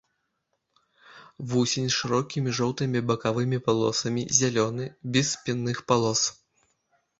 [1.51, 6.21] Вусень з шырокімі жоўтымі бакавымі палосамі, зялёны, без спінных палос.